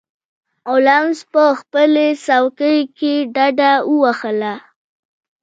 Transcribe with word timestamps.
هولمز 0.69 1.19
په 1.33 1.43
خپله 1.59 2.05
څوکۍ 2.25 2.79
کې 2.97 3.13
ډډه 3.35 3.71
ووهله. 3.91 4.55